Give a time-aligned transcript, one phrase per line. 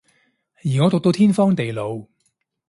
[0.63, 2.07] 而我毒到天荒地老